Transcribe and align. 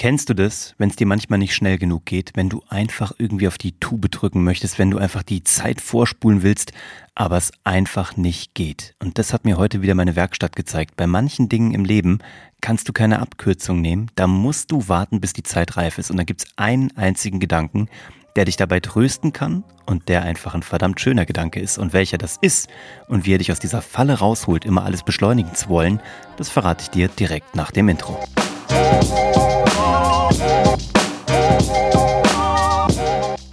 Kennst 0.00 0.30
du 0.30 0.34
das, 0.34 0.74
wenn 0.78 0.88
es 0.88 0.96
dir 0.96 1.06
manchmal 1.06 1.38
nicht 1.38 1.54
schnell 1.54 1.76
genug 1.76 2.06
geht, 2.06 2.30
wenn 2.34 2.48
du 2.48 2.62
einfach 2.70 3.12
irgendwie 3.18 3.46
auf 3.48 3.58
die 3.58 3.78
Tube 3.80 4.10
drücken 4.10 4.42
möchtest, 4.42 4.78
wenn 4.78 4.90
du 4.90 4.96
einfach 4.96 5.22
die 5.22 5.44
Zeit 5.44 5.82
vorspulen 5.82 6.42
willst, 6.42 6.72
aber 7.14 7.36
es 7.36 7.52
einfach 7.64 8.16
nicht 8.16 8.54
geht? 8.54 8.94
Und 9.02 9.18
das 9.18 9.34
hat 9.34 9.44
mir 9.44 9.58
heute 9.58 9.82
wieder 9.82 9.94
meine 9.94 10.16
Werkstatt 10.16 10.56
gezeigt. 10.56 10.96
Bei 10.96 11.06
manchen 11.06 11.50
Dingen 11.50 11.74
im 11.74 11.84
Leben 11.84 12.20
kannst 12.62 12.88
du 12.88 12.94
keine 12.94 13.18
Abkürzung 13.18 13.82
nehmen, 13.82 14.10
da 14.14 14.26
musst 14.26 14.72
du 14.72 14.88
warten, 14.88 15.20
bis 15.20 15.34
die 15.34 15.42
Zeit 15.42 15.76
reif 15.76 15.98
ist. 15.98 16.10
Und 16.10 16.16
dann 16.16 16.24
gibt's 16.24 16.46
einen 16.56 16.96
einzigen 16.96 17.38
Gedanken, 17.38 17.90
der 18.36 18.46
dich 18.46 18.56
dabei 18.56 18.80
trösten 18.80 19.34
kann 19.34 19.64
und 19.84 20.08
der 20.08 20.22
einfach 20.22 20.54
ein 20.54 20.62
verdammt 20.62 20.98
schöner 20.98 21.26
Gedanke 21.26 21.60
ist. 21.60 21.76
Und 21.76 21.92
welcher 21.92 22.16
das 22.16 22.38
ist 22.40 22.70
und 23.08 23.26
wie 23.26 23.34
er 23.34 23.38
dich 23.38 23.52
aus 23.52 23.60
dieser 23.60 23.82
Falle 23.82 24.14
rausholt, 24.14 24.64
immer 24.64 24.82
alles 24.82 25.02
beschleunigen 25.02 25.54
zu 25.54 25.68
wollen, 25.68 26.00
das 26.38 26.48
verrate 26.48 26.84
ich 26.84 26.88
dir 26.88 27.08
direkt 27.08 27.54
nach 27.54 27.70
dem 27.70 27.90
Intro. 27.90 28.18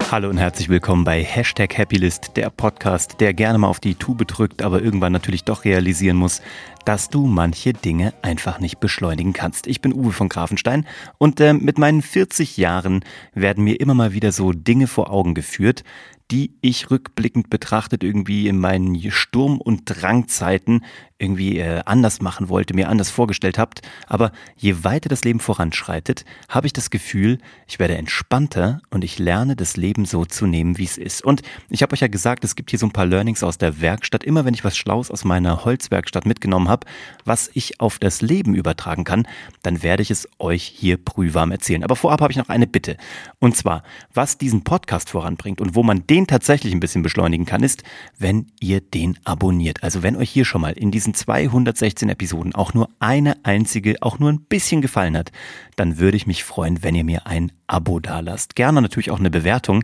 Hallo 0.10 0.30
und 0.30 0.38
herzlich 0.38 0.70
willkommen 0.70 1.04
bei 1.04 1.24
Hashtag 1.24 1.78
Happylist, 1.78 2.38
der 2.38 2.50
Podcast, 2.50 3.20
der 3.20 3.34
gerne 3.34 3.58
mal 3.58 3.68
auf 3.68 3.80
die 3.80 3.96
Tube 3.96 4.26
drückt, 4.26 4.62
aber 4.62 4.82
irgendwann 4.82 5.12
natürlich 5.12 5.44
doch 5.44 5.66
realisieren 5.66 6.16
muss, 6.18 6.42
dass 6.88 7.10
du 7.10 7.28
manche 7.28 7.74
Dinge 7.74 8.14
einfach 8.22 8.62
nicht 8.62 8.80
beschleunigen 8.80 9.34
kannst. 9.34 9.68
Ich 9.68 9.82
bin 9.82 9.92
Uwe 9.94 10.14
von 10.14 10.30
Grafenstein 10.30 10.88
und 11.18 11.42
äh, 11.42 11.52
mit 11.52 11.78
meinen 11.78 12.02
40 12.02 12.56
Jahren 12.56 13.04
werden 13.34 13.66
mir 13.66 13.82
immer 13.82 13.94
mal 13.94 14.14
wieder 14.14 14.32
so 14.32 14.54
Dinge 14.54 14.88
vor 14.88 15.12
Augen 15.12 15.34
geführt, 15.34 15.84
die 16.32 16.54
ich 16.62 16.92
rückblickend 16.92 17.50
betrachtet 17.50 18.04
irgendwie 18.04 18.48
in 18.48 18.58
meinen 18.58 19.00
Sturm- 19.12 19.62
und 19.62 19.84
Drangzeiten 19.86 20.84
irgendwie 21.20 21.58
äh, 21.58 21.82
anders 21.86 22.22
machen 22.22 22.50
wollte, 22.50 22.74
mir 22.74 22.90
anders 22.90 23.10
vorgestellt 23.10 23.58
habt. 23.58 23.82
Aber 24.08 24.32
je 24.56 24.84
weiter 24.84 25.10
das 25.10 25.24
Leben 25.24 25.40
voranschreitet, 25.40 26.26
habe 26.50 26.68
ich 26.68 26.74
das 26.74 26.90
Gefühl, 26.90 27.40
ich 27.66 27.80
werde 27.80 27.98
entspannter 27.98 28.82
und 28.92 29.04
ich 29.04 29.20
lerne 29.20 29.56
das 29.56 29.78
Leben 29.78 30.06
so 30.06 30.26
zu 30.26 30.46
nehmen, 30.46 30.78
wie 30.78 30.84
es 30.84 30.98
ist. 30.98 31.24
Und 31.24 31.42
ich 31.70 31.82
habe 31.82 31.94
euch 31.94 32.02
ja 32.02 32.08
gesagt, 32.08 32.44
es 32.44 32.56
gibt 32.56 32.70
hier 32.70 32.80
so 32.80 32.86
ein 32.86 32.92
paar 32.94 33.06
Learnings 33.06 33.42
aus 33.42 33.58
der 33.58 33.82
Werkstatt. 33.82 34.24
Immer 34.24 34.46
wenn 34.46 34.54
ich 34.54 34.64
was 34.64 34.78
Schlaues 34.78 35.10
aus 35.10 35.24
meiner 35.24 35.66
Holzwerkstatt 35.66 36.26
mitgenommen 36.26 36.68
habe, 36.68 36.77
was 37.26 37.50
ich 37.54 37.80
auf 37.80 38.00
das 38.00 38.22
Leben 38.22 38.56
übertragen 38.56 39.04
kann, 39.04 39.28
dann 39.64 39.84
werde 39.84 40.04
ich 40.04 40.12
es 40.12 40.28
euch 40.40 40.64
hier 40.64 40.98
prühwarm 40.98 41.52
erzählen. 41.52 41.84
Aber 41.84 41.96
vorab 41.96 42.22
habe 42.22 42.32
ich 42.32 42.38
noch 42.38 42.50
eine 42.50 42.68
Bitte. 42.68 42.98
Und 43.40 43.56
zwar, 43.56 43.84
was 44.14 44.38
diesen 44.38 44.64
Podcast 44.64 45.10
voranbringt 45.10 45.62
und 45.62 45.76
wo 45.76 45.84
man 45.84 46.06
den 46.08 46.28
tatsächlich 46.28 46.74
ein 46.74 46.80
bisschen 46.80 47.04
beschleunigen 47.04 47.46
kann, 47.46 47.64
ist, 47.64 47.84
wenn 48.18 48.48
ihr 48.60 48.82
den 48.82 49.18
abonniert. 49.24 49.84
Also 49.84 50.04
wenn 50.04 50.16
euch 50.16 50.30
hier 50.30 50.46
schon 50.46 50.62
mal 50.62 50.74
in 50.74 50.92
diesen 50.92 51.14
216 51.14 52.10
Episoden 52.10 52.56
auch 52.56 52.74
nur 52.74 52.90
eine 53.00 53.38
einzige, 53.44 53.96
auch 54.02 54.20
nur 54.20 54.32
ein 54.32 54.42
bisschen 54.42 54.82
gefallen 54.82 55.18
hat, 55.18 55.32
dann 55.76 55.98
würde 55.98 56.18
ich 56.18 56.28
mich 56.28 56.44
freuen, 56.44 56.84
wenn 56.84 56.96
ihr 56.96 57.04
mir 57.04 57.28
ein 57.28 57.52
Abo 57.68 58.00
dalasst. 58.00 58.56
Gerne 58.56 58.82
natürlich 58.82 59.12
auch 59.12 59.20
eine 59.20 59.30
Bewertung, 59.30 59.84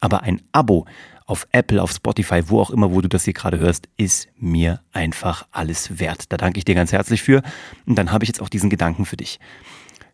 aber 0.00 0.22
ein 0.22 0.42
Abo 0.52 0.86
auf 1.30 1.46
Apple, 1.52 1.80
auf 1.80 1.92
Spotify, 1.92 2.42
wo 2.48 2.60
auch 2.60 2.70
immer, 2.70 2.92
wo 2.92 3.00
du 3.00 3.08
das 3.08 3.24
hier 3.24 3.34
gerade 3.34 3.60
hörst, 3.60 3.88
ist 3.96 4.28
mir 4.36 4.80
einfach 4.92 5.46
alles 5.52 6.00
wert. 6.00 6.24
Da 6.30 6.36
danke 6.36 6.58
ich 6.58 6.64
dir 6.64 6.74
ganz 6.74 6.92
herzlich 6.92 7.22
für. 7.22 7.42
Und 7.86 7.96
dann 7.96 8.10
habe 8.10 8.24
ich 8.24 8.28
jetzt 8.28 8.42
auch 8.42 8.48
diesen 8.48 8.68
Gedanken 8.68 9.06
für 9.06 9.16
dich. 9.16 9.38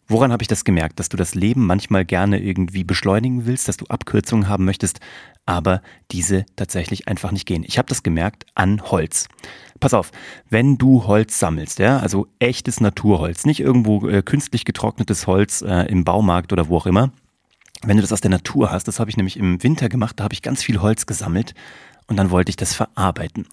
Woran 0.08 0.30
habe 0.30 0.42
ich 0.42 0.48
das 0.48 0.64
gemerkt? 0.64 1.00
Dass 1.00 1.08
du 1.08 1.16
das 1.16 1.34
Leben 1.34 1.66
manchmal 1.66 2.04
gerne 2.04 2.38
irgendwie 2.38 2.84
beschleunigen 2.84 3.46
willst, 3.46 3.66
dass 3.66 3.78
du 3.78 3.86
Abkürzungen 3.86 4.48
haben 4.48 4.66
möchtest, 4.66 5.00
aber 5.46 5.80
diese 6.12 6.44
tatsächlich 6.54 7.08
einfach 7.08 7.32
nicht 7.32 7.46
gehen. 7.46 7.64
Ich 7.66 7.78
habe 7.78 7.88
das 7.88 8.02
gemerkt 8.02 8.44
an 8.54 8.82
Holz. 8.82 9.26
Pass 9.80 9.94
auf, 9.94 10.12
wenn 10.50 10.76
du 10.76 11.06
Holz 11.06 11.38
sammelst, 11.40 11.78
ja, 11.78 11.98
also 11.98 12.28
echtes 12.38 12.80
Naturholz, 12.80 13.46
nicht 13.46 13.60
irgendwo 13.60 14.06
äh, 14.06 14.22
künstlich 14.22 14.64
getrocknetes 14.64 15.26
Holz 15.26 15.62
äh, 15.62 15.86
im 15.86 16.04
Baumarkt 16.04 16.52
oder 16.52 16.68
wo 16.68 16.76
auch 16.76 16.86
immer, 16.86 17.10
wenn 17.82 17.96
du 17.96 18.02
das 18.02 18.12
aus 18.12 18.20
der 18.20 18.30
Natur 18.30 18.70
hast, 18.70 18.88
das 18.88 19.00
habe 19.00 19.10
ich 19.10 19.16
nämlich 19.16 19.36
im 19.36 19.62
Winter 19.62 19.88
gemacht, 19.88 20.18
da 20.18 20.24
habe 20.24 20.34
ich 20.34 20.42
ganz 20.42 20.62
viel 20.62 20.80
Holz 20.80 21.06
gesammelt 21.06 21.54
und 22.06 22.16
dann 22.16 22.30
wollte 22.30 22.50
ich 22.50 22.56
das 22.56 22.74
verarbeiten. 22.74 23.46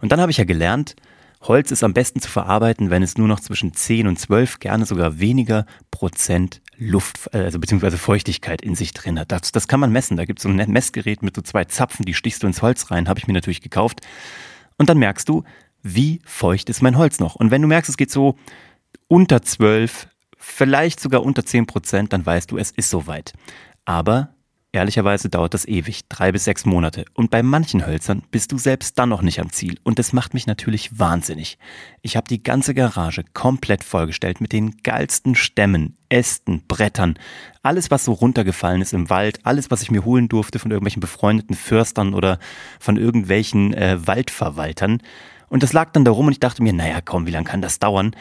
Und 0.00 0.12
dann 0.12 0.20
habe 0.20 0.30
ich 0.30 0.38
ja 0.38 0.44
gelernt, 0.44 0.96
Holz 1.42 1.70
ist 1.70 1.82
am 1.82 1.94
besten 1.94 2.20
zu 2.20 2.28
verarbeiten, 2.28 2.90
wenn 2.90 3.02
es 3.02 3.16
nur 3.16 3.26
noch 3.26 3.40
zwischen 3.40 3.72
10 3.72 4.06
und 4.06 4.18
12, 4.18 4.58
gerne 4.58 4.84
sogar 4.84 5.20
weniger 5.20 5.64
Prozent 5.90 6.60
Luft, 6.76 7.30
äh, 7.32 7.38
also 7.38 7.58
beziehungsweise 7.58 7.96
Feuchtigkeit 7.96 8.60
in 8.60 8.74
sich 8.74 8.92
drin 8.92 9.18
hat. 9.18 9.32
Das, 9.32 9.50
das 9.50 9.66
kann 9.66 9.80
man 9.80 9.90
messen. 9.90 10.18
Da 10.18 10.26
gibt 10.26 10.38
es 10.38 10.42
so 10.42 10.50
ein 10.50 10.70
Messgerät 10.70 11.22
mit 11.22 11.36
so 11.36 11.42
zwei 11.42 11.64
Zapfen, 11.64 12.04
die 12.04 12.12
stichst 12.12 12.42
du 12.42 12.46
ins 12.46 12.60
Holz 12.60 12.90
rein, 12.90 13.08
habe 13.08 13.18
ich 13.18 13.26
mir 13.26 13.32
natürlich 13.32 13.62
gekauft. 13.62 14.00
Und 14.76 14.90
dann 14.90 14.98
merkst 14.98 15.28
du, 15.28 15.44
wie 15.82 16.20
feucht 16.26 16.68
ist 16.68 16.82
mein 16.82 16.98
Holz 16.98 17.20
noch. 17.20 17.36
Und 17.36 17.50
wenn 17.50 17.62
du 17.62 17.68
merkst, 17.68 17.88
es 17.88 17.96
geht 17.96 18.10
so 18.10 18.36
unter 19.08 19.40
12, 19.40 20.08
vielleicht 20.36 21.00
sogar 21.00 21.22
unter 21.22 21.44
10 21.44 21.66
Prozent, 21.66 22.12
dann 22.12 22.24
weißt 22.24 22.50
du, 22.50 22.58
es 22.58 22.70
ist 22.70 22.90
soweit. 22.90 23.32
Aber 23.90 24.28
Ehrlicherweise 24.72 25.28
dauert 25.28 25.52
das 25.52 25.66
ewig, 25.66 26.08
drei 26.08 26.30
bis 26.30 26.44
sechs 26.44 26.64
Monate. 26.64 27.04
Und 27.14 27.32
bei 27.32 27.42
manchen 27.42 27.84
Hölzern 27.84 28.22
bist 28.30 28.52
du 28.52 28.58
selbst 28.58 28.96
dann 29.00 29.08
noch 29.08 29.20
nicht 29.20 29.40
am 29.40 29.50
Ziel. 29.50 29.80
Und 29.82 29.98
das 29.98 30.12
macht 30.12 30.32
mich 30.32 30.46
natürlich 30.46 30.96
wahnsinnig. 30.96 31.58
Ich 32.02 32.16
habe 32.16 32.28
die 32.28 32.40
ganze 32.40 32.72
Garage 32.72 33.24
komplett 33.34 33.82
vollgestellt 33.82 34.40
mit 34.40 34.52
den 34.52 34.76
geilsten 34.84 35.34
Stämmen, 35.34 35.96
Ästen, 36.08 36.62
Brettern. 36.68 37.18
Alles, 37.64 37.90
was 37.90 38.04
so 38.04 38.12
runtergefallen 38.12 38.80
ist 38.80 38.92
im 38.92 39.10
Wald, 39.10 39.40
alles, 39.42 39.72
was 39.72 39.82
ich 39.82 39.90
mir 39.90 40.04
holen 40.04 40.28
durfte 40.28 40.60
von 40.60 40.70
irgendwelchen 40.70 41.00
befreundeten 41.00 41.56
Förstern 41.56 42.14
oder 42.14 42.38
von 42.78 42.96
irgendwelchen 42.96 43.74
äh, 43.74 43.98
Waldverwaltern. 44.06 45.02
Und 45.48 45.64
das 45.64 45.72
lag 45.72 45.90
dann 45.90 46.04
da 46.04 46.12
rum 46.12 46.26
und 46.26 46.32
ich 46.32 46.38
dachte 46.38 46.62
mir, 46.62 46.72
naja, 46.72 47.00
komm, 47.04 47.26
wie 47.26 47.32
lange 47.32 47.48
kann 47.48 47.60
das 47.60 47.80
dauern? 47.80 48.14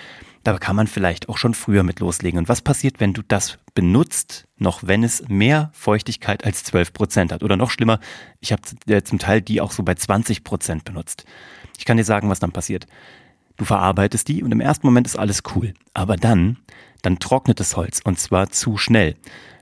Da 0.50 0.58
kann 0.58 0.76
man 0.76 0.88
vielleicht 0.88 1.30
auch 1.30 1.38
schon 1.38 1.54
früher 1.54 1.84
mit 1.84 2.00
loslegen. 2.00 2.40
Und 2.40 2.50
was 2.50 2.64
passiert, 2.64 3.00
wenn 3.00 3.14
du 3.14 3.22
das 3.22 3.60
benutzt, 3.76 4.48
noch 4.58 4.80
wenn 4.82 5.04
es 5.04 5.30
mehr 5.30 5.70
Feuchtigkeit 5.74 6.44
als 6.44 6.64
12 6.64 6.92
Prozent 6.92 7.32
hat? 7.32 7.44
Oder 7.44 7.56
noch 7.56 7.70
schlimmer, 7.70 8.00
ich 8.40 8.52
habe 8.52 8.64
äh, 8.88 9.04
zum 9.04 9.20
Teil 9.20 9.44
die 9.44 9.62
auch 9.62 9.72
so 9.72 9.84
bei 9.84 9.94
20 9.94 10.44
Prozent 10.44 10.86
benutzt. 10.86 11.26
Ich 11.78 11.86
kann 11.86 11.98
dir 11.98 12.04
sagen, 12.04 12.32
was 12.32 12.40
dann 12.40 12.52
passiert. 12.52 12.88
Du 13.58 13.66
verarbeitest 13.66 14.28
die 14.28 14.42
und 14.42 14.52
im 14.52 14.60
ersten 14.60 14.88
Moment 14.88 15.06
ist 15.06 15.18
alles 15.18 15.44
cool. 15.54 15.76
Aber 15.94 16.16
dann, 16.16 16.58
dann 17.04 17.20
trocknet 17.20 17.60
das 17.60 17.78
Holz 17.78 18.02
und 18.04 18.18
zwar 18.18 18.50
zu 18.50 18.76
schnell. 18.78 19.18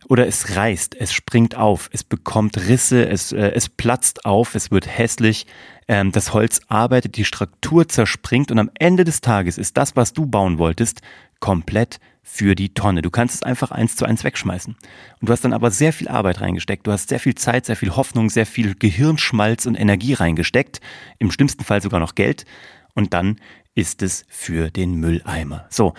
Oder 0.10 0.26
es 0.26 0.56
reißt, 0.56 0.96
es 1.00 1.12
springt 1.12 1.56
auf, 1.56 1.90
es 1.92 2.04
bekommt 2.04 2.58
Risse, 2.70 3.08
es, 3.10 3.34
äh, 3.34 3.52
es 3.54 3.68
platzt 3.68 4.26
auf, 4.26 4.56
es 4.56 4.72
wird 4.72 4.88
hässlich, 4.88 5.46
ähm, 5.90 6.14
das 6.14 6.34
Holz 6.34 6.62
arbeitet, 6.70 7.18
die 7.18 7.26
Struktur 7.26 7.90
zerspringt 7.90 8.50
und 8.50 8.60
am 8.60 8.72
Ende 8.80 9.04
des 9.04 9.20
Tages 9.20 9.58
ist 9.58 9.76
das, 9.76 9.98
was 9.98 10.14
du 10.14 10.26
bauen 10.26 10.60
wolltest, 10.60 11.02
komplett 11.42 12.00
für 12.24 12.56
die 12.56 12.74
Tonne. 12.74 13.02
Du 13.02 13.10
kannst 13.10 13.36
es 13.36 13.44
einfach 13.44 13.72
eins 13.72 13.96
zu 13.96 14.06
eins 14.06 14.24
wegschmeißen. 14.24 14.76
Und 15.20 15.30
du 15.30 15.32
hast 15.32 15.44
dann 15.46 15.54
aber 15.54 15.72
sehr 15.72 15.94
viel 15.94 16.10
Arbeit 16.10 16.42
reingesteckt. 16.42 16.86
Du 16.86 16.92
hast 16.92 17.10
sehr 17.10 17.22
viel 17.22 17.36
Zeit, 17.36 17.66
sehr 17.66 17.78
viel 17.78 17.96
Hoffnung, 17.96 18.30
sehr 18.30 18.46
viel 18.46 18.76
Gehirnschmalz 18.76 19.66
und 19.66 19.76
Energie 19.76 20.14
reingesteckt. 20.14 20.82
Im 21.20 21.32
schlimmsten 21.32 21.64
Fall 21.64 21.82
sogar 21.82 22.02
noch 22.02 22.16
Geld. 22.16 22.46
Und 22.94 23.14
dann 23.14 23.40
ist 23.76 24.02
es 24.04 24.26
für 24.28 24.72
den 24.72 24.96
Mülleimer. 24.96 25.68
So. 25.70 25.94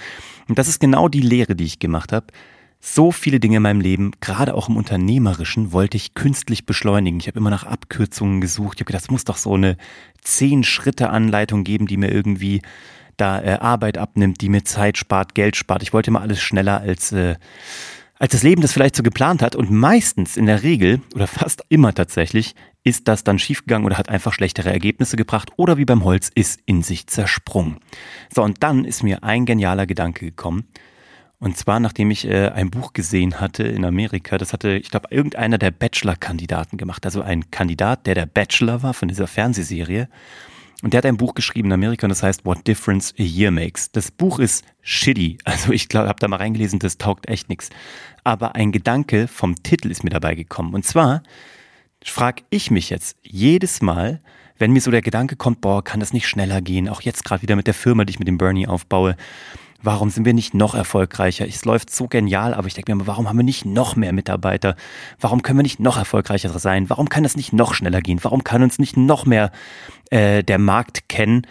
Und 0.49 0.59
das 0.59 0.69
ist 0.69 0.81
genau 0.81 1.09
die 1.09 1.21
Lehre, 1.21 1.57
die 1.57 1.65
ich 1.65 1.79
gemacht 1.79 2.13
habe. 2.13 2.27
So 2.81 3.11
viele 3.11 3.41
Dinge 3.41 3.56
in 3.56 3.62
meinem 3.62 3.81
Leben, 3.81 4.12
gerade 4.21 4.55
auch 4.55 4.69
im 4.69 4.77
Unternehmerischen, 4.77 5.72
wollte 5.72 5.97
ich 5.97 6.15
künstlich 6.15 6.65
beschleunigen. 6.65 7.19
Ich 7.19 7.27
habe 7.27 7.39
immer 7.39 7.50
nach 7.50 7.65
Abkürzungen 7.65 8.41
gesucht. 8.41 8.77
Ich 8.77 8.81
habe 8.81 8.87
gedacht, 8.87 9.05
es 9.05 9.11
muss 9.11 9.25
doch 9.25 9.37
so 9.37 9.55
eine 9.55 9.77
Zehn-Schritte-Anleitung 10.22 11.65
geben, 11.65 11.87
die 11.87 11.97
mir 11.97 12.11
irgendwie 12.11 12.62
da 13.17 13.43
äh, 13.43 13.59
Arbeit 13.61 13.99
abnimmt, 13.99 14.41
die 14.41 14.49
mir 14.49 14.65
Zeit 14.65 14.97
spart, 14.97 15.34
Geld 15.34 15.56
spart. 15.56 15.83
Ich 15.83 15.93
wollte 15.93 16.11
immer 16.11 16.21
alles 16.21 16.41
schneller 16.41 16.81
als, 16.81 17.11
äh, 17.11 17.34
als 18.19 18.33
das 18.33 18.44
Leben 18.44 18.62
das 18.62 18.72
vielleicht 18.72 18.94
so 18.94 19.03
geplant 19.03 19.43
hat. 19.43 19.56
Und 19.56 19.72
meistens, 19.72 20.37
in 20.37 20.47
der 20.47 20.62
Regel, 20.62 21.03
oder 21.17 21.27
fast 21.27 21.65
immer 21.69 21.93
tatsächlich, 21.93 22.55
ist 22.84 23.09
das 23.09 23.25
dann 23.25 23.41
schiefgegangen 23.41 23.87
oder 23.87 23.99
hat 23.99 24.09
einfach 24.09 24.33
schlechtere 24.33 24.71
Ergebnisse 24.71 25.17
gebracht 25.17 25.50
oder 25.56 25.78
wie 25.78 25.84
beim 25.84 26.05
Holz 26.05 26.31
ist 26.33 26.61
in 26.65 26.83
sich 26.83 27.09
zersprungen. 27.09 27.78
So, 28.33 28.44
und 28.44 28.62
dann 28.62 28.84
ist 28.84 29.03
mir 29.03 29.25
ein 29.25 29.47
genialer 29.47 29.87
Gedanke 29.87 30.25
gekommen. 30.25 30.69
Und 31.41 31.56
zwar, 31.56 31.78
nachdem 31.78 32.10
ich 32.10 32.26
äh, 32.26 32.49
ein 32.49 32.71
Buch 32.71 32.93
gesehen 32.93 33.41
hatte 33.41 33.62
in 33.62 33.85
Amerika, 33.85 34.38
das 34.38 34.52
hatte, 34.52 34.70
ich 34.70 34.90
glaube, 34.90 35.08
irgendeiner 35.11 35.56
der 35.56 35.70
Bachelor-Kandidaten 35.70 36.76
gemacht. 36.79 37.05
Also 37.05 37.23
ein 37.23 37.50
Kandidat, 37.50 38.06
der 38.06 38.17
der 38.17 38.26
Bachelor 38.26 38.82
war 38.82 38.93
von 38.93 39.06
dieser 39.08 39.29
Fernsehserie. 39.29 40.08
Und 40.82 40.93
der 40.93 40.99
hat 40.99 41.06
ein 41.06 41.17
Buch 41.17 41.35
geschrieben 41.35 41.69
in 41.69 41.73
Amerika 41.73 42.06
und 42.06 42.11
das 42.11 42.23
heißt 42.23 42.44
What 42.44 42.67
Difference 42.67 43.12
a 43.19 43.23
Year 43.23 43.50
Makes. 43.50 43.90
Das 43.90 44.11
Buch 44.11 44.38
ist 44.38 44.64
shitty. 44.82 45.38
Also 45.44 45.73
ich 45.73 45.88
glaube, 45.88 46.08
habe 46.08 46.20
da 46.20 46.29
mal 46.29 46.37
reingelesen, 46.37 46.79
das 46.79 46.99
taugt 46.99 47.29
echt 47.29 47.49
nichts. 47.49 47.70
Aber 48.25 48.55
ein 48.55 48.70
Gedanke 48.73 49.29
vom 49.29 49.61
Titel 49.62 49.91
ist 49.91 50.05
mir 50.05 50.11
dabei 50.11 50.34
gekommen. 50.34 50.75
Und 50.75 50.84
zwar 50.84 51.23
frage 52.05 52.43
ich 52.50 52.70
mich 52.70 52.91
jetzt 52.91 53.17
jedes 53.23 53.81
Mal, 53.81 54.20
wenn 54.58 54.73
mir 54.73 54.81
so 54.81 54.91
der 54.91 55.02
Gedanke 55.02 55.37
kommt, 55.37 55.61
boah, 55.61 55.82
kann 55.82 56.00
das 56.00 56.12
nicht 56.12 56.29
schneller 56.29 56.61
gehen? 56.61 56.88
Auch 56.88 57.00
jetzt 57.00 57.25
gerade 57.25 57.43
wieder 57.43 57.56
mit 57.56 57.67
der 57.67 57.75
Firma, 57.75 58.05
die 58.05 58.11
ich 58.11 58.19
mit 58.19 58.29
dem 58.29 58.38
Bernie 58.38 58.67
aufbaue 58.67 59.17
warum 59.83 60.11
sind 60.11 60.25
wir 60.25 60.35
nicht 60.35 60.55
noch 60.55 60.75
erfolgreicher? 60.75 61.47
Es 61.47 61.65
läuft 61.65 61.91
so 61.91 62.09
genial, 62.09 62.55
aber 62.55 62.67
ich 62.67 62.75
denke 62.75 62.93
mir 62.93 63.01
immer, 63.01 63.07
warum 63.07 63.29
haben 63.29 63.37
wir 63.37 63.45
nicht 63.45 63.65
noch 63.65 63.97
mehr 63.97 64.13
Mitarbeiter? 64.13 64.77
Warum 65.21 65.43
können 65.43 65.59
wir 65.59 65.63
nicht 65.63 65.81
noch 65.81 65.97
erfolgreicher 65.97 66.57
sein? 66.59 66.91
Warum 66.91 67.09
kann 67.09 67.23
das 67.23 67.37
nicht 67.37 67.53
noch 67.53 67.75
schneller 67.75 68.01
gehen? 68.01 68.19
Warum 68.23 68.45
kann 68.45 68.63
uns 68.63 68.79
nicht 68.79 68.97
noch 68.97 69.27
mehr 69.27 69.53
äh, 70.11 70.43
der 70.43 70.59
Markt 70.59 71.09
kennen? 71.09 71.47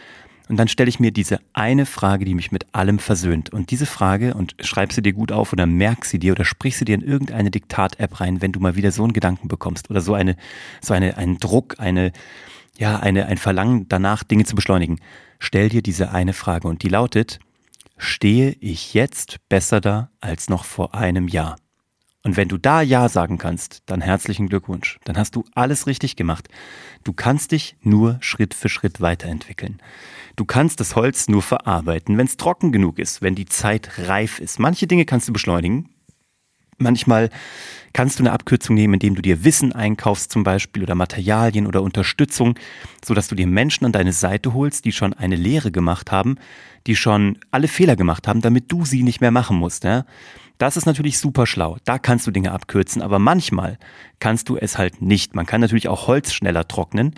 Und 0.50 0.58
dann 0.58 0.68
stelle 0.68 0.90
ich 0.90 1.00
mir 1.00 1.12
diese 1.12 1.40
eine 1.54 1.86
Frage, 1.86 2.24
die 2.24 2.34
mich 2.34 2.52
mit 2.52 2.74
allem 2.74 3.00
versöhnt. 3.00 3.52
Und 3.52 3.72
diese 3.72 3.86
Frage, 3.86 4.34
und 4.34 4.56
schreib 4.62 4.94
sie 4.94 5.02
dir 5.02 5.14
gut 5.14 5.32
auf 5.32 5.52
oder 5.52 5.66
merk 5.66 6.06
sie 6.06 6.20
dir 6.20 6.32
oder 6.32 6.46
sprich 6.46 6.78
sie 6.78 6.86
dir 6.86 6.96
in 6.96 7.02
irgendeine 7.02 7.52
Diktat-App 7.52 8.22
rein, 8.22 8.42
wenn 8.42 8.54
du 8.54 8.60
mal 8.60 8.76
wieder 8.76 8.92
so 8.92 9.04
einen 9.04 9.14
Gedanken 9.14 9.50
bekommst 9.50 9.90
oder 9.90 10.00
so 10.00 10.14
eine, 10.14 10.38
so 10.82 10.94
eine, 10.94 11.18
einen 11.18 11.38
Druck, 11.38 11.76
eine, 11.80 12.14
ja, 12.78 12.98
eine, 13.00 13.26
ein 13.26 13.38
Verlangen 13.38 13.88
danach, 13.90 14.24
Dinge 14.24 14.46
zu 14.46 14.56
beschleunigen. 14.56 15.00
Stell 15.40 15.70
dir 15.70 15.82
diese 15.82 16.12
eine 16.12 16.34
Frage 16.34 16.68
und 16.68 16.82
die 16.82 16.90
lautet, 16.90 17.40
stehe 17.98 18.56
ich 18.60 18.94
jetzt 18.94 19.38
besser 19.50 19.82
da 19.82 20.12
als 20.22 20.50
noch 20.50 20.66
vor 20.66 20.96
einem 20.96 21.28
Jahr? 21.28 21.58
Und 22.24 22.36
wenn 22.36 22.50
du 22.50 22.58
da 22.58 22.82
Ja 22.82 23.08
sagen 23.08 23.38
kannst, 23.38 23.84
dann 23.86 24.02
herzlichen 24.02 24.50
Glückwunsch. 24.50 25.00
Dann 25.06 25.18
hast 25.18 25.36
du 25.36 25.46
alles 25.56 25.88
richtig 25.88 26.18
gemacht. 26.18 26.50
Du 27.06 27.14
kannst 27.14 27.54
dich 27.54 27.78
nur 27.82 28.18
Schritt 28.20 28.54
für 28.54 28.68
Schritt 28.68 29.00
weiterentwickeln. 29.00 29.82
Du 30.36 30.44
kannst 30.44 30.82
das 30.82 30.96
Holz 30.96 31.30
nur 31.30 31.42
verarbeiten, 31.42 32.18
wenn 32.18 32.28
es 32.28 32.36
trocken 32.36 32.72
genug 32.74 33.00
ist, 33.00 33.22
wenn 33.22 33.36
die 33.36 33.46
Zeit 33.46 33.98
reif 34.10 34.40
ist. 34.40 34.60
Manche 34.60 34.88
Dinge 34.88 35.06
kannst 35.06 35.30
du 35.30 35.34
beschleunigen. 35.34 35.90
Manchmal 36.80 37.30
kannst 37.94 38.20
du 38.20 38.24
eine 38.24 38.32
Abkürzung 38.32 38.76
nehmen, 38.76 38.96
indem 38.96 39.16
du 39.16 39.22
dir 39.24 39.44
Wissen 39.44 39.74
einkaufst 39.74 40.32
zum 40.32 40.44
Beispiel 40.44 40.84
oder 40.84 40.94
Materialien 40.94 41.66
oder 41.66 41.82
Unterstützung, 41.82 42.54
so 43.04 43.16
dass 43.16 43.28
du 43.28 43.34
dir 43.34 43.48
Menschen 43.48 43.86
an 43.86 43.92
deine 43.92 44.14
Seite 44.14 44.54
holst, 44.54 44.86
die 44.86 44.92
schon 44.92 45.14
eine 45.14 45.36
Lehre 45.36 45.72
gemacht 45.72 46.12
haben, 46.12 46.36
die 46.86 46.96
schon 46.96 47.40
alle 47.50 47.68
Fehler 47.68 47.96
gemacht 47.96 48.28
haben, 48.28 48.42
damit 48.42 48.72
du 48.72 48.86
sie 48.86 49.02
nicht 49.02 49.22
mehr 49.22 49.32
machen 49.32 49.58
musst. 49.58 49.84
Ja? 49.84 50.06
Das 50.60 50.78
ist 50.78 50.86
natürlich 50.86 51.20
super 51.20 51.46
schlau. 51.48 51.78
Da 51.86 52.00
kannst 52.00 52.28
du 52.28 52.32
Dinge 52.32 52.52
abkürzen, 52.52 53.02
aber 53.02 53.20
manchmal 53.20 53.78
kannst 54.20 54.50
du 54.50 54.58
es 54.58 54.78
halt 54.78 55.02
nicht. 55.02 55.36
Man 55.36 55.46
kann 55.46 55.62
natürlich 55.62 55.88
auch 55.88 56.08
Holz 56.08 56.34
schneller 56.34 56.68
trocknen. 56.68 57.16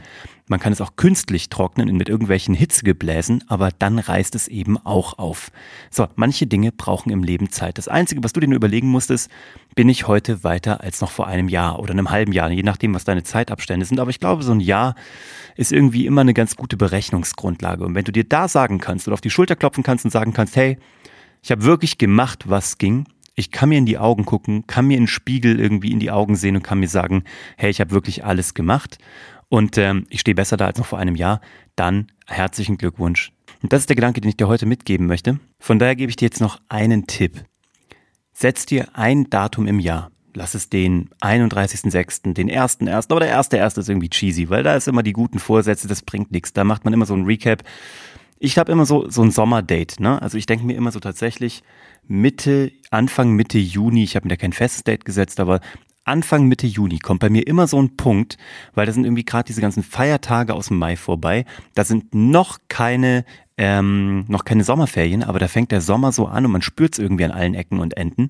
Man 0.50 0.60
kann 0.60 0.74
es 0.74 0.81
auch 0.81 0.96
künstlich 0.96 1.50
trocknen 1.50 1.96
mit 1.96 2.10
irgendwelchen 2.10 2.56
Hitzegebläsen, 2.56 3.44
aber 3.48 3.69
dann 3.78 4.00
reißt 4.00 4.34
es 4.34 4.48
eben 4.48 4.80
auch 4.80 5.19
auf. 5.19 5.51
So, 5.92 6.07
manche 6.16 6.48
Dinge 6.48 6.72
brauchen 6.72 7.12
im 7.12 7.24
Leben 7.24 7.51
Zeit. 7.51 7.78
Das 7.78 7.88
Einzige, 7.88 8.24
was 8.24 8.34
du 8.34 8.40
dir 8.40 8.48
nur 8.48 8.56
überlegen 8.56 8.90
musst, 8.90 9.12
ist, 9.12 9.30
bin 9.75 9.88
ich 9.90 10.07
heute 10.07 10.44
weiter 10.44 10.81
als 10.81 11.01
noch 11.01 11.12
vor 11.12 11.28
einem 11.28 11.50
Jahr 11.50 11.78
oder 11.78 11.92
einem 11.92 12.10
halben 12.10 12.31
Jahr, 12.31 12.50
je 12.50 12.63
nachdem, 12.63 12.96
was 12.96 13.04
deine 13.04 13.22
Zeitabstände 13.22 13.86
sind. 13.86 14.00
Aber 14.00 14.10
ich 14.10 14.19
glaube, 14.19 14.42
so 14.42 14.51
ein 14.51 14.60
Jahr 14.60 14.96
ist 15.56 15.72
irgendwie 15.72 16.07
immer 16.07 16.22
eine 16.22 16.34
ganz 16.34 16.56
gute 16.56 16.78
Berechnungsgrundlage. 16.78 17.86
Und 17.86 17.94
wenn 17.94 18.06
du 18.06 18.12
dir 18.12 18.24
da 18.24 18.48
sagen 18.48 18.80
kannst 18.80 19.07
oder 19.07 19.13
auf 19.13 19.22
die 19.22 19.30
Schulter 19.30 19.56
klopfen 19.56 19.84
kannst 19.84 20.04
und 20.04 20.10
sagen 20.10 20.34
kannst, 20.34 20.56
hey, 20.56 20.80
ich 21.44 21.51
habe 21.51 21.63
wirklich 21.63 22.00
gemacht, 22.00 22.50
was 22.50 22.80
ging, 22.80 23.06
ich 23.36 23.51
kann 23.51 23.69
mir 23.69 23.78
in 23.78 23.86
die 23.86 24.00
Augen 24.00 24.25
gucken, 24.25 24.66
kann 24.66 24.88
mir 24.88 24.98
in 24.98 25.04
den 25.04 25.07
Spiegel 25.07 25.60
irgendwie 25.60 25.92
in 25.92 26.00
die 26.00 26.10
Augen 26.10 26.36
sehen 26.36 26.56
und 26.56 26.63
kann 26.63 26.80
mir 26.80 26.90
sagen, 26.90 27.24
hey, 27.56 27.69
ich 27.69 27.80
habe 27.80 27.92
wirklich 27.92 28.25
alles 28.25 28.56
gemacht 28.56 28.98
und 29.50 29.78
ähm, 29.78 30.06
ich 30.10 30.22
stehe 30.22 30.36
besser 30.36 30.57
da 30.57 30.68
als 30.68 30.78
noch 30.78 30.86
vor 30.86 31.00
einem 31.00 31.16
Jahr, 31.16 31.42
dann 31.75 32.12
herzlichen 32.28 32.78
Glückwunsch. 32.78 33.31
Und 33.62 33.74
das 33.74 33.81
ist 33.81 33.90
der 33.90 33.96
Gedanke, 33.96 34.22
den 34.22 34.30
ich 34.30 34.38
dir 34.38 34.48
heute 34.48 34.66
mitgeben 34.66 35.07
möchte. 35.07 35.40
Von 35.60 35.80
daher 35.80 35.96
gebe 35.96 36.10
ich 36.10 36.16
dir 36.16 36.25
jetzt 36.25 36.40
noch 36.40 36.62
einen 36.69 37.07
Tipp. 37.07 37.44
Setz 38.31 38.66
dir 38.66 38.90
ein 38.94 39.30
Datum 39.30 39.68
im 39.68 39.80
Jahr. 39.80 40.12
Lass 40.36 40.54
es 40.54 40.69
den 40.69 41.10
31.06., 41.22 42.34
den 42.34 42.50
1.01., 42.50 43.12
aber 43.12 43.19
der 43.19 43.38
1.01. 43.42 43.80
ist 43.80 43.90
irgendwie 43.90 44.10
cheesy, 44.10 44.50
weil 44.50 44.63
da 44.63 44.75
ist 44.75 44.88
immer 44.88 45.04
die 45.04 45.12
guten 45.12 45.40
Vorsätze, 45.40 45.88
das 45.88 46.04
bringt 46.04 46.31
nichts. 46.31 46.54
Da 46.54 46.63
macht 46.63 46.86
man 46.86 46.94
immer 46.94 47.06
so 47.06 47.16
ein 47.16 47.25
Recap. 47.25 47.63
Ich 48.38 48.57
habe 48.57 48.72
immer 48.72 48.86
so, 48.86 49.10
so 49.10 49.24
ein 49.24 49.31
Sommerdate, 49.31 50.01
ne? 50.01 50.22
Also 50.22 50.38
ich 50.38 50.46
denke 50.46 50.66
mir 50.66 50.78
immer 50.78 50.92
so 50.92 51.00
tatsächlich, 51.00 51.63
Mitte, 52.07 52.72
Anfang 52.92 53.31
Mitte 53.31 53.57
Juni, 53.57 54.04
ich 54.04 54.16
habe 54.16 54.28
mir 54.28 54.30
da 54.30 54.36
kein 54.38 54.54
festes 54.54 54.84
Date 54.84 55.04
gesetzt, 55.04 55.40
aber 55.40 55.60
Anfang 56.10 56.48
Mitte 56.48 56.68
Juni 56.68 57.00
kommt 57.00 57.20
bei 57.20 57.30
mir 57.30 57.46
immer 57.48 57.68
so 57.68 57.82
ein 57.82 57.96
Punkt, 57.96 58.38
weil 58.74 58.86
da 58.86 58.92
sind 58.92 59.06
irgendwie 59.06 59.24
gerade 59.24 59.46
diese 59.46 59.62
ganzen 59.62 59.84
Feiertage 59.84 60.54
aus 60.54 60.68
dem 60.68 60.78
Mai 60.78 60.96
vorbei. 60.96 61.46
Da 61.76 61.84
sind 61.84 62.14
noch 62.14 62.60
keine 62.68 63.26
ähm, 63.58 64.24
noch 64.30 64.46
keine 64.46 64.64
Sommerferien, 64.64 65.22
aber 65.22 65.38
da 65.38 65.50
fängt 65.50 65.72
der 65.72 65.82
Sommer 65.82 66.14
so 66.14 66.28
an 66.28 66.46
und 66.46 66.52
man 66.52 66.62
spürt 66.62 66.94
es 66.94 67.00
irgendwie 67.00 67.26
an 67.26 67.32
allen 67.32 67.56
Ecken 67.56 67.80
und 67.80 67.98
Enden. 67.98 68.28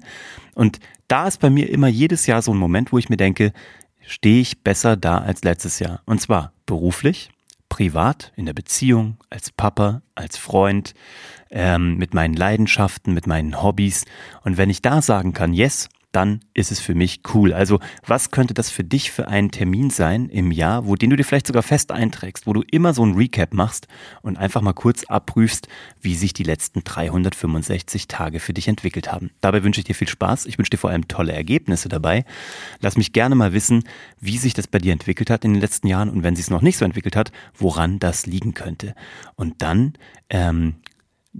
Und 0.56 0.80
da 1.08 1.28
ist 1.28 1.40
bei 1.40 1.52
mir 1.52 1.70
immer 1.70 1.88
jedes 1.88 2.26
Jahr 2.26 2.42
so 2.42 2.52
ein 2.52 2.58
Moment, 2.58 2.92
wo 2.92 2.98
ich 2.98 3.10
mir 3.10 3.18
denke, 3.18 3.54
stehe 4.02 4.42
ich 4.42 4.64
besser 4.64 4.98
da 4.98 5.20
als 5.20 5.44
letztes 5.44 5.78
Jahr. 5.78 6.02
Und 6.06 6.20
zwar 6.20 6.52
beruflich, 6.66 7.30
privat, 7.70 8.34
in 8.36 8.48
der 8.48 8.54
Beziehung, 8.54 9.18
als 9.30 9.52
Papa, 9.52 10.02
als 10.16 10.36
Freund, 10.36 10.96
ähm, 11.52 11.98
mit 11.98 12.16
meinen 12.16 12.34
Leidenschaften, 12.34 13.14
mit 13.14 13.28
meinen 13.28 13.62
Hobbys. 13.62 14.06
Und 14.44 14.58
wenn 14.58 14.72
ich 14.72 14.82
da 14.82 15.04
sagen 15.04 15.34
kann, 15.34 15.54
yes, 15.54 15.90
dann 16.12 16.40
ist 16.54 16.72
es 16.72 16.80
für 16.80 16.96
mich 16.96 17.22
cool. 17.34 17.54
Also 17.54 17.80
was 18.06 18.32
könnte 18.32 18.54
das 18.54 18.72
für 18.72 18.84
dich 18.84 19.12
für 19.12 19.28
ein 19.28 19.52
Termin 19.52 19.90
sein 19.90 20.28
im 20.30 20.52
Jahr, 20.52 20.88
wo 20.88 20.96
den 20.96 21.12
du 21.12 21.16
dir 21.16 21.24
vielleicht 21.24 21.48
sogar 21.48 21.62
fest 21.62 21.92
einträgst, 21.92 22.48
wo 22.48 22.54
du 22.54 22.64
immer 22.72 22.94
so 22.94 23.06
ein 23.06 23.14
Recap 23.14 23.54
machst 23.54 23.88
und 24.22 24.38
einfach 24.38 24.62
mal 24.62 24.74
kurz 24.74 25.04
abprüfst, 25.04 25.68
wie 26.02 26.16
sich 26.16 26.34
die 26.34 26.44
letzten 26.44 26.84
365 26.84 28.08
Tage 28.08 28.40
für 28.40 28.54
dich 28.54 28.68
entwickelt 28.68 29.12
haben. 29.12 29.30
Dabei 29.42 29.64
wünsche 29.64 29.82
ich 29.82 29.86
dir 29.86 29.96
viel 29.96 30.08
Spaß. 30.08 30.48
Ich 30.48 30.58
wünsche 30.58 30.72
dir 30.72 30.78
vor 30.78 30.90
allem 30.90 31.08
tolle 31.08 31.34
Ergebnisse 31.34 31.90
dabei. 31.90 32.26
Lass 32.82 32.98
mich 32.98 33.14
gerne 33.14 33.36
mal 33.36 33.54
wissen, 33.54 33.84
wie 34.20 34.38
sich 34.38 34.54
das 34.54 34.68
bei 34.68 34.80
dir 34.80 34.94
entwickelt 34.94 35.30
hat 35.30 35.46
in 35.46 35.54
den 35.54 35.62
letzten 35.62 35.88
Jahren 35.88 36.10
und 36.10 36.24
wenn 36.24 36.36
sich 36.36 36.46
es 36.46 36.50
noch 36.50 36.62
nicht 36.62 36.78
so 36.78 36.86
entwickelt 36.86 37.16
hat, 37.16 37.32
woran 37.56 38.00
das 38.00 38.26
liegen 38.26 38.54
könnte. 38.56 38.96
Und 39.36 39.62
dann 39.62 39.94
ähm, 40.30 40.76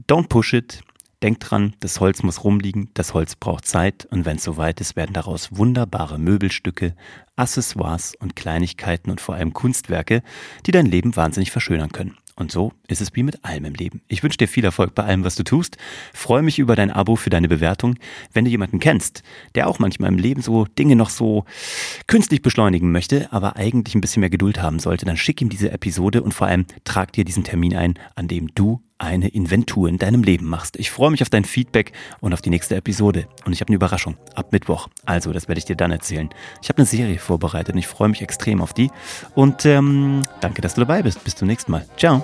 don't 0.08 0.28
push 0.28 0.54
it. 0.54 0.82
Denk 1.22 1.42
dran, 1.42 1.74
das 1.82 2.00
Holz 2.00 2.24
muss 2.24 2.46
rumliegen, 2.46 2.90
das 2.94 3.14
Holz 3.14 3.36
braucht 3.36 3.66
Zeit 3.66 4.08
und 4.10 4.24
wenn 4.24 4.38
es 4.38 4.44
soweit 4.44 4.80
ist, 4.80 4.96
werden 4.96 5.12
daraus 5.14 5.50
wunderbare 5.52 6.18
Möbelstücke, 6.18 6.96
Accessoires 7.36 8.14
und 8.20 8.38
Kleinigkeiten 8.38 9.12
und 9.12 9.20
vor 9.20 9.36
allem 9.36 9.52
Kunstwerke, 9.52 10.24
die 10.66 10.72
dein 10.72 10.86
Leben 10.86 11.18
wahnsinnig 11.18 11.52
verschönern 11.52 11.92
können. 11.92 12.16
Und 12.38 12.54
so 12.54 12.72
ist 12.88 13.02
es 13.02 13.14
wie 13.16 13.24
mit 13.24 13.44
allem 13.44 13.66
im 13.66 13.74
Leben. 13.74 14.02
Ich 14.08 14.24
wünsche 14.24 14.38
dir 14.38 14.48
viel 14.48 14.64
Erfolg 14.64 14.96
bei 14.96 15.04
allem, 15.04 15.26
was 15.26 15.36
du 15.36 15.44
tust. 15.44 15.76
Freue 16.14 16.42
mich 16.42 16.58
über 16.58 16.78
dein 16.78 16.90
Abo 16.90 17.18
für 17.18 17.30
deine 17.30 17.50
Bewertung. 17.50 17.96
Wenn 18.32 18.46
du 18.46 18.52
jemanden 18.52 18.80
kennst, 18.80 19.24
der 19.56 19.68
auch 19.68 19.78
manchmal 19.80 20.10
im 20.10 20.18
Leben 20.18 20.42
so 20.42 20.64
Dinge 20.64 20.96
noch 20.96 21.10
so 21.10 21.44
künstlich 22.08 22.42
beschleunigen 22.42 22.94
möchte, 22.94 23.28
aber 23.34 23.58
eigentlich 23.58 23.94
ein 23.94 24.00
bisschen 24.00 24.22
mehr 24.22 24.30
Geduld 24.30 24.62
haben 24.62 24.80
sollte, 24.80 25.06
dann 25.06 25.18
schick 25.18 25.42
ihm 25.42 25.50
diese 25.50 25.70
Episode 25.70 26.24
und 26.24 26.34
vor 26.34 26.48
allem 26.48 26.66
trag 26.86 27.12
dir 27.12 27.26
diesen 27.26 27.44
Termin 27.44 27.76
ein, 27.76 28.00
an 28.16 28.30
dem 28.30 28.56
du 28.56 28.82
eine 29.00 29.30
Inventur 29.30 29.90
in 29.90 29.98
deinem 29.98 30.24
Leben 30.24 30.46
machst. 30.46 30.78
Ich 30.78 30.92
freue 30.92 31.10
mich 31.10 31.22
auf 31.22 31.30
dein 31.30 31.46
Feedback 31.46 31.94
und 32.20 32.34
auf 32.34 32.42
die 32.42 32.50
nächste 32.50 32.76
Episode. 32.76 33.28
Und 33.46 33.54
ich 33.54 33.62
habe 33.62 33.70
eine 33.70 33.76
Überraschung 33.76 34.18
ab 34.36 34.52
Mittwoch. 34.52 34.90
Also, 35.06 35.34
das 35.34 35.48
werde 35.48 35.60
ich 35.60 35.66
dir 35.66 35.76
dann 35.76 35.92
erzählen. 35.92 36.30
Ich 36.62 36.70
habe 36.70 36.78
eine 36.78 36.86
Serie 36.86 37.18
vorbereitet 37.18 37.74
und 37.74 37.80
ich 37.80 37.88
freue 37.88 38.10
mich 38.10 38.22
extrem 38.22 38.62
auf 38.62 38.74
die. 38.74 38.92
Und 39.36 39.66
ähm, 39.66 40.24
danke, 40.42 40.62
dass 40.62 40.76
du 40.76 40.82
dabei 40.82 41.02
bist. 41.02 41.24
Bis 41.24 41.36
zum 41.36 41.48
nächsten 41.48 41.72
Mal. 41.72 41.86
Ciao. 41.98 42.24